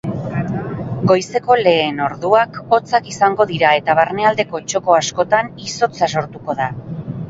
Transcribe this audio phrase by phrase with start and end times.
[1.11, 6.75] Goizeko lehen orduakhotzak izango dira eta barnealdeko txoko askotan izotza sortuko da.